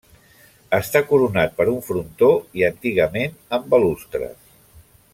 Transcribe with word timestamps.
Està 0.77 1.01
coronat 1.11 1.53
per 1.59 1.67
un 1.73 1.77
frontó 1.89 2.31
i 2.61 2.67
antigament 2.71 3.39
amb 3.59 3.69
balustres. 3.75 4.39